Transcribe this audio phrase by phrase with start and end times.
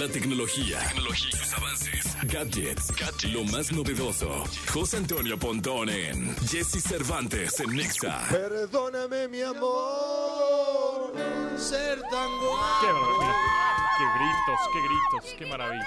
[0.00, 2.90] La tecnología, tecnología, sus avances, gadgets,
[3.34, 4.44] lo más novedoso.
[4.72, 8.26] José Antonio Pontón en Jesse Cervantes en Nexa.
[8.30, 11.12] Perdóname, mi amor,
[11.54, 12.80] ser tan guapo.
[12.80, 12.88] Qué.
[13.98, 15.86] Qué gritos, qué gritos, qué maravilla.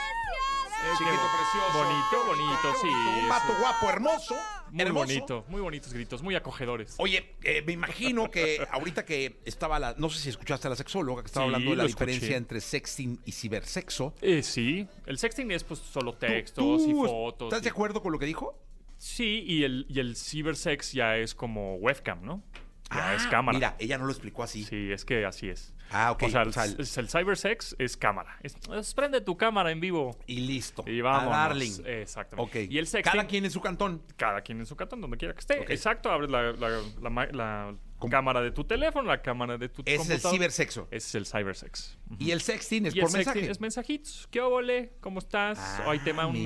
[0.97, 1.73] Chiquito precioso.
[1.73, 2.87] Bonito, bonito, sí.
[3.23, 4.35] Un vato guapo, hermoso.
[4.71, 5.05] Muy hermoso.
[5.05, 6.95] bonito, muy bonitos gritos, muy acogedores.
[6.97, 9.95] Oye, eh, me imagino que ahorita que estaba la.
[9.97, 12.37] No sé si escuchaste a la sexóloga que estaba Sí, hablando de la diferencia escuché.
[12.37, 14.13] entre sexting y cibersexo.
[14.21, 17.47] Eh, sí, el sexting es pues solo ¿Tú- textos y fotos.
[17.47, 18.57] ¿Estás y- de acuerdo con lo que dijo?
[18.97, 22.41] Sí, y el, y el cibersex ya es como webcam, ¿no?
[22.91, 23.57] Ya Ah, es cámara.
[23.57, 24.63] Mira, ella no lo explicó así.
[24.65, 25.73] Sí, es que así es.
[25.89, 26.23] Ah, ok.
[26.23, 28.37] O sea, el, O sea, el- es- el cybersex es cámara.
[28.43, 30.17] Es, es prende tu cámara en vivo.
[30.27, 30.83] Y listo.
[30.87, 31.31] Y vamos.
[31.31, 31.71] Darling.
[31.85, 32.59] Exactamente.
[32.65, 32.71] Ok.
[32.71, 34.03] Y el sexting, Cada quien en su cantón.
[34.15, 35.73] cada quien en su cantón, donde quiera que esté.
[35.73, 38.11] Exacto, abres la, la- la ma- la ¿Cómo?
[38.11, 40.87] cámara de tu teléfono, la cámara de tu Ese es el cibersexo.
[40.91, 41.97] Ese es el cybersex.
[42.11, 42.17] Ujú.
[42.23, 43.51] Y el sexting es Y el por sexting mensaje.
[43.51, 44.27] es mensajitos.
[44.29, 44.93] ¿Qué óvole?
[44.99, 45.57] ¿Cómo estás?
[45.59, 46.45] Ah, ahí te va un-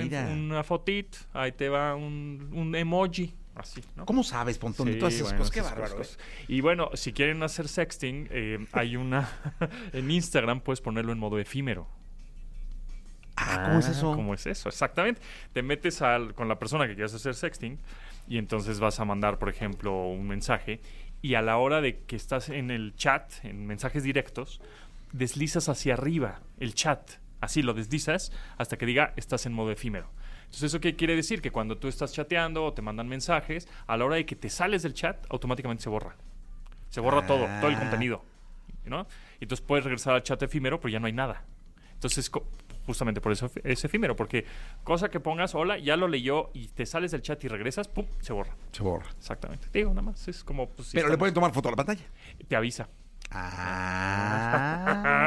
[0.52, 1.18] una fotito.
[1.34, 3.36] Ahí te va un, un emoji.
[3.60, 4.06] Así, ¿no?
[4.06, 5.52] ¿Cómo sabes, Pontón, Sí, todas esas bueno, cosas?
[5.54, 5.96] Qué esas bárbaro.
[5.98, 6.18] cosas.
[6.20, 6.46] ¿eh?
[6.48, 9.30] Y bueno, si quieren hacer sexting, eh, hay una...
[9.94, 11.88] en Instagram puedes ponerlo en modo efímero.
[13.36, 14.16] Ah, ¿cómo es eso?
[14.16, 14.68] ¿Cómo es eso?
[14.70, 15.22] Exactamente.
[15.54, 17.78] Te metes al- con la persona que quieres hacer sexting
[18.28, 20.82] y entonces vas a mandar, por ejemplo, un mensaje
[21.22, 24.60] y a la hora de que estás en el chat, en mensajes directos,
[25.14, 27.12] deslizas hacia arriba el chat.
[27.40, 30.10] Así lo deslizas hasta que diga estás en modo efímero.
[30.48, 31.42] Entonces, ¿eso qué quiere decir?
[31.42, 34.50] Que cuando tú estás chateando o te mandan mensajes, a la hora de que te
[34.50, 36.16] sales del chat, automáticamente se borra.
[36.90, 37.80] Se borra todo, todo el Ah.
[37.80, 38.24] contenido.
[38.86, 39.06] ¿no?
[39.42, 41.44] Y entonces puedes regresar al chat efímero, pero ya no hay nada.
[41.92, 42.32] Entonces,
[42.86, 44.46] justamente por eso es efímero, porque
[44.86, 48.06] cosa que pongas, hola, ya lo leyó y te sales del chat y regresas, ¡pum!
[48.22, 48.56] Se borra.
[48.72, 49.08] Se borra.
[49.18, 49.68] Exactamente.
[49.74, 50.70] Digo, nada más, es como...
[50.70, 52.06] Pues, si Pero le pueden tomar foto a la pantalla.
[52.48, 52.88] Te avisa.
[54.40, 55.18] Ah.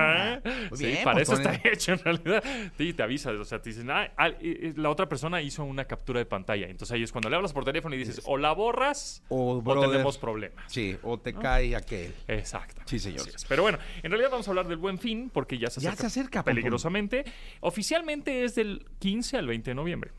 [0.70, 2.42] Muy sí, bien, para eso Pontón, está hecho en realidad.
[2.76, 3.30] Sí, te avisa.
[3.32, 4.30] O sea, te dicen, ah, ah,
[4.76, 6.66] la otra persona hizo una captura de pantalla.
[6.68, 10.18] Entonces ahí es cuando le hablas por teléfono y dices, o la borras O, tenemos
[10.18, 10.64] problemas.
[10.68, 12.14] Sí, o te cae aquel.
[12.28, 12.82] Exacto.
[12.84, 13.26] Sí, señor.
[13.48, 16.08] Pero bueno, en realidad vamos a hablar del buen fin porque ya se Ya acerca,
[16.08, 16.54] se acerca, Pontón.
[16.56, 17.24] peligrosamente.
[17.60, 20.10] Oficialmente es del 15 al 20 de noviembre.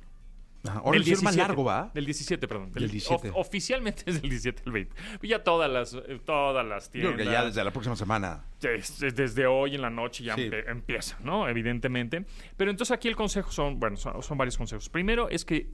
[0.63, 1.91] Ajá, Ahora Del lo hicieron más 17, largo, ¿va?
[1.93, 2.71] Del 17, perdón.
[2.71, 3.29] Del 17.
[3.31, 4.95] of- oficialmente es del 17 al 20.
[5.19, 7.13] Pues ya todas las, eh, todas las Yo tiendas.
[7.15, 8.45] creo que ya desde la próxima semana.
[8.59, 10.49] Desde, desde hoy en la noche ya Sí.
[10.67, 11.47] empieza, ¿no?
[11.49, 12.25] Evidentemente.
[12.57, 14.87] Pero entonces aquí el consejo son, bueno, son, son varios consejos.
[14.89, 15.71] Primero es que,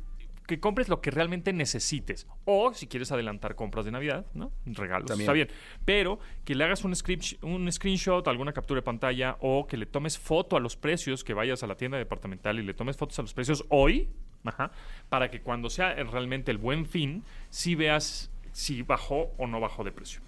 [0.48, 2.26] que compres lo que realmente necesites.
[2.46, 4.54] O si quieres adelantar compras de Navidad, ¿no?
[4.66, 5.26] Regalos, También.
[5.26, 5.50] está bien.
[5.84, 9.86] Pero que le hagas un, script, un screenshot, alguna captura de pantalla o que le
[9.86, 13.20] tomes foto a los precios, que vayas a la tienda departamental y le tomes fotos
[13.20, 14.10] a los precios hoy,
[14.48, 14.72] ajá,
[15.10, 19.84] para que cuando sea realmente el buen fin, sí veas si bajó o no bajó
[19.84, 20.22] de precio.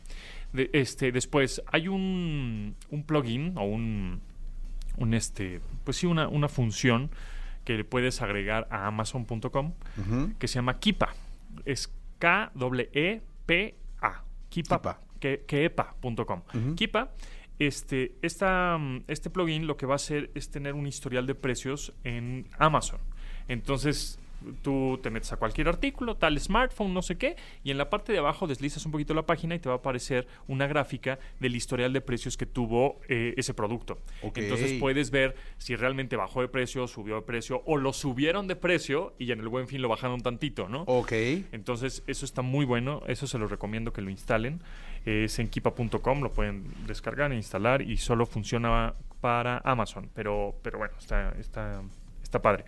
[0.53, 4.21] De- este, después, hay un, un plugin o un,
[4.97, 7.09] un este, pues sí, una, una función
[7.65, 9.73] que le puedes agregar a Amazon.com
[10.39, 11.13] que se llama Kipa.
[11.65, 14.23] Es K-E-P-A.
[14.49, 14.77] Kipa.
[14.81, 14.99] Kipa.
[15.19, 15.43] Que.
[16.53, 16.75] Ujú.
[16.75, 17.11] Kipa,
[17.59, 21.93] este, esta, este plugin lo que va a hacer es tener un historial de precios
[22.03, 22.99] en Amazon.
[23.49, 24.19] Entonces,
[24.61, 28.11] tú te metes a cualquier artículo, tal smartphone, no sé qué, y en la parte
[28.11, 31.55] de abajo deslizas un poquito la página y te va a aparecer una gráfica del
[31.55, 33.99] historial de precios que tuvo eh, ese producto.
[34.21, 34.37] Ok.
[34.39, 38.55] Entonces puedes ver si realmente bajó de precio, subió de precio, o lo subieron de
[38.55, 40.83] precio y en el buen fin lo bajaron tantito, ¿no?
[40.83, 41.11] Ok.
[41.51, 43.01] Entonces, eso está muy bueno.
[43.07, 44.61] Eso se lo recomiendo que lo instalen.
[45.05, 50.09] Es en kipa.com, lo pueden descargar e instalar y solo funciona para Amazon.
[50.13, 51.81] Pero, pero bueno, está, está,
[52.29, 52.65] está padre.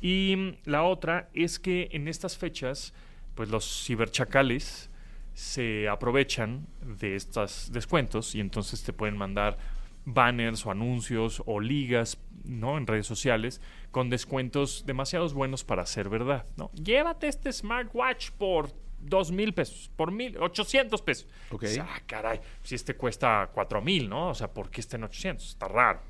[0.00, 2.92] Y la otra es que en estas fechas,
[3.34, 4.90] pues los ciberchacales
[5.34, 9.56] se aprovechan de estos descuentos y entonces te pueden mandar
[10.04, 12.76] banners o anuncios o ligas ¿no?
[12.76, 13.60] en redes sociales
[13.90, 16.44] con descuentos demasiados buenos para ser verdad.
[16.56, 16.70] ¿no?
[16.72, 18.70] Llévate este smartwatch por
[19.00, 21.28] dos mil pesos, por mil, 800 pesos.
[21.50, 21.64] Ok.
[21.80, 24.30] Ah, caray, si este cuesta cuatro mil, ¿no?
[24.30, 25.48] O sea, ¿por qué está en 800?
[25.48, 26.00] Está raro.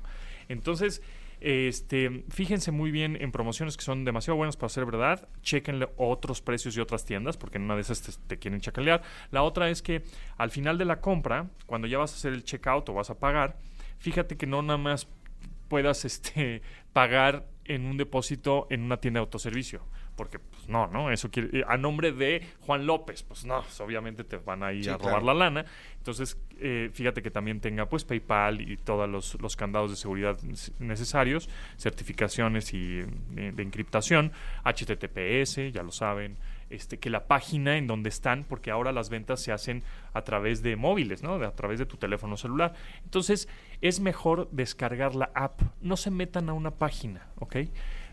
[0.47, 1.01] Entonces,
[1.45, 5.29] este, fíjense muy bien en promociones que son demasiado buenas para ser verdad.
[5.43, 9.03] Chequenle otros precios y otras tiendas, porque en una de esas te, te quieren chacalear.
[9.29, 10.01] La otra es que
[10.37, 13.19] al final de la compra, cuando ya vas a hacer el checkout o vas a
[13.19, 13.57] pagar,
[13.99, 15.07] fíjate que no nada más
[15.67, 16.63] puedas este,
[16.93, 19.81] pagar en un depósito en una tienda de autoservicio.
[20.15, 21.11] Porque, pues no, ¿no?
[21.11, 21.59] Eso quiere.
[21.59, 24.89] eh, A nombre de Juan López, pues no, pues, obviamente te van a ir Sí,
[24.89, 25.25] a robar claro.
[25.25, 25.65] la lana.
[25.97, 30.37] Entonces, eh, fíjate que también tenga pues PayPal y todos los, los candados de seguridad
[30.79, 32.99] necesarios, certificaciones y
[33.35, 34.31] eh, de encriptación,
[34.63, 36.37] HTTPS, ya lo saben,
[36.69, 39.83] este, que la página en donde están, porque ahora las ventas se hacen
[40.13, 41.37] a través de móviles, ¿no?
[41.39, 42.73] De- a través de tu teléfono celular.
[43.03, 43.47] Entonces,
[43.81, 45.61] es mejor descargar la app.
[45.81, 47.57] No se metan a una página, ¿ok?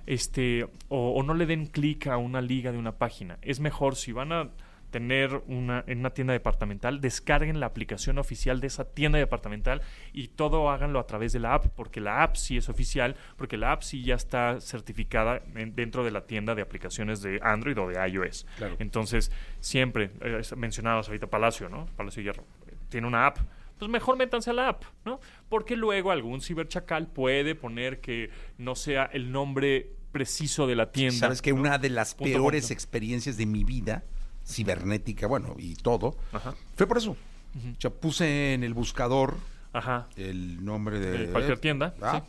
[0.07, 3.39] Este, o, o no le den clic a una liga de una página.
[3.43, 4.49] Es mejor si van a
[4.91, 9.81] tener una en una tienda departamental, descarguen la aplicación oficial de esa tienda departamental
[10.13, 13.57] y todo háganlo a través de la app, porque la app sí es oficial, porque
[13.57, 17.79] la app sí ya está certificada en- dentro de la tienda de aplicaciones de Android
[17.79, 18.45] o de iOS.
[18.59, 18.77] Claro.
[18.81, 21.87] Entonces, siempre, eh, mencionabas ahorita Palacio, ¿no?
[21.97, 22.45] Palacio Hierro,
[22.91, 23.39] tiene una app.
[23.83, 25.19] Pues mejor métanse a la app, ¿no?
[25.49, 31.19] Porque luego algún ciberchacal puede poner que no sea el nombre preciso de la tienda.
[31.19, 31.59] Sabes que ¿no?
[31.59, 32.75] una de las Punto, peores punto.
[32.75, 34.05] experiencias de mi vida,
[34.47, 36.55] cibernética, bueno, y todo, Ajá.
[36.77, 37.11] fue por eso.
[37.57, 39.37] O sea, puse en el buscador
[39.73, 40.07] Ajá.
[40.15, 41.27] el nombre de...
[41.27, 42.23] De cualquier tienda, Ah,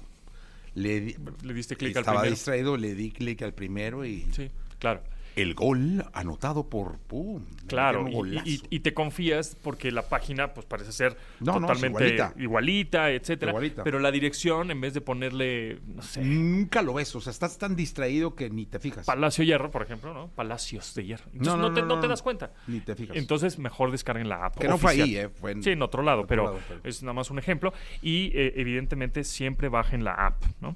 [0.74, 2.36] Le, di- Le diste clic al estaba primero.
[2.36, 5.04] distraído, le di clic al primero y Sí, claro.
[5.36, 7.00] El gol anotado por...
[7.00, 7.44] ¡Pum!
[7.68, 8.50] Claro, y, y- golazo.
[8.70, 12.34] y te confías porque la página pues parece ser No, no, es totalmente igualita.
[12.42, 13.52] igualita, etcétera.
[13.52, 13.84] Igualita.
[13.84, 17.58] Pero la dirección, en vez de ponerle, no sé, Nunca lo ves, o sea, estás
[17.58, 19.06] tan distraído que ni te fijas.
[19.06, 20.28] Palacio Hierro, por ejemplo, ¿no?
[20.28, 21.26] Palacios de Hierro.
[21.34, 22.52] Entonces No, te, no, das cuenta.
[22.68, 23.16] Ni te fijas.
[23.18, 24.58] Entonces mejor descarguen la app.
[24.60, 25.30] Que no fue ahí, ¿eh?
[25.30, 27.74] Fue en- Sí, en otro lado, otro pero, lado, pero- es nada más un ejemplo.
[28.02, 30.76] Y eh, evidentemente siempre bajen la app, ¿no?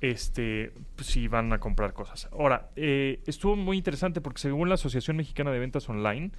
[0.00, 2.28] Este, pues, si van a comprar cosas.
[2.32, 6.30] Ahora, eh, estuvo muy interesante porque según la Asociación Mexicana de Ventas Online,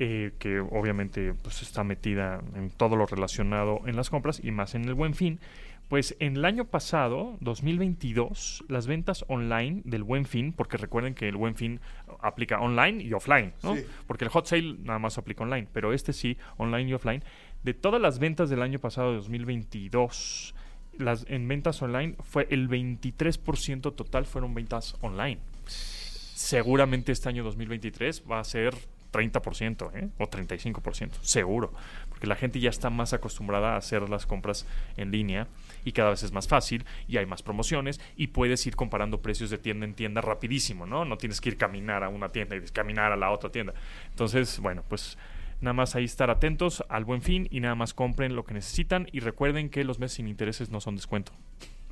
[0.00, 4.74] eh, que obviamente pues, está metida en todo lo relacionado en las compras y más
[4.74, 5.40] en el buen fin,
[5.88, 11.28] pues en el año pasado, 2022, las ventas online del buen fin, porque recuerden que
[11.28, 11.80] el buen fin
[12.20, 13.74] aplica online y offline, ¿no?
[13.74, 13.84] Sí.
[14.06, 17.24] Porque el hot sale nada más aplica online, pero este sí, online y offline.
[17.64, 20.54] De todas las ventas del año pasado, de 2022,
[20.98, 25.38] las, en ventas online fue el 23% total fueron ventas online.
[25.66, 28.74] Seguramente este año 2023 va a ser
[29.12, 30.08] 30% ¿eh?
[30.18, 31.72] o 35%, seguro,
[32.08, 34.66] porque la gente ya está más acostumbrada a hacer las compras
[34.96, 35.48] en línea
[35.84, 39.50] y cada vez es más fácil y hay más promociones y puedes ir comparando precios
[39.50, 41.04] de tienda en tienda rapidísimo, ¿no?
[41.04, 43.72] No tienes que ir caminar a una tienda y caminar a la otra tienda.
[44.10, 45.16] Entonces, bueno, pues
[45.60, 49.08] nada más ahí estar atentos al buen fin y nada más compren lo que necesitan
[49.12, 51.32] y recuerden que los meses sin intereses no son descuento.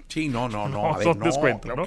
[0.09, 0.77] Sí, no, no, no.
[0.83, 1.87] No, a ver, son no, descuento, ¿no?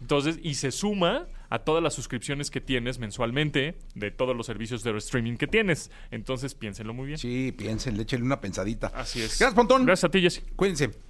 [0.00, 4.82] Entonces, y se suma a todas las suscripciones que tienes mensualmente de todos los servicios
[4.82, 5.90] de streaming que tienes.
[6.10, 7.18] Entonces, piénsenlo muy bien.
[7.18, 8.88] Sí, piensen, échenle una pensadita.
[8.88, 9.38] Así es.
[9.38, 9.84] Gracias, Pontón.
[9.84, 10.42] Gracias a ti, Jessy.
[10.56, 11.07] Cuídense.